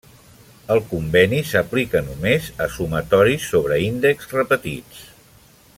[0.75, 5.07] El conveni s'aplica només a sumatoris sobre índexs repetits.